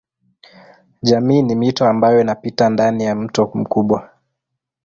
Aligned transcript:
Jamii 1.01 1.41
ni 1.41 1.55
mito 1.55 1.85
ambayo 1.85 2.21
inapita 2.21 2.69
ndani 2.69 3.03
ya 3.03 3.15
mto 3.15 3.51
mkubwa. 3.53 4.09